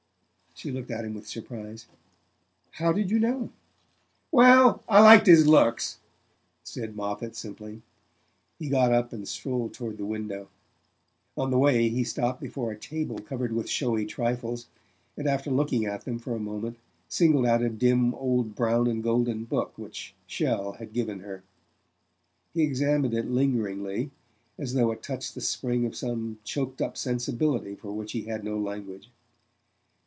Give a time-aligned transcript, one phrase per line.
[0.53, 1.87] She looked at him with surprise.
[2.71, 3.49] "How did you know?"
[4.29, 5.97] "Why, I liked his looks,"
[6.63, 7.81] said Moffatt simply.
[8.59, 10.49] He got up and strolled toward the window.
[11.35, 14.67] On the way he stopped before a table covered with showy trifles,
[15.17, 16.77] and after looking at them for a moment
[17.07, 21.43] singled out a dim old brown and golden book which Chelles had given her.
[22.53, 24.11] He examined it lingeringly,
[24.59, 28.43] as though it touched the spring of some choked up sensibility for which he had
[28.43, 29.09] no language.